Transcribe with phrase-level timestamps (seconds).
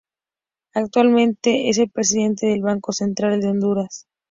[0.73, 4.07] Actualmente es el presidente del Banco Central de Honduras.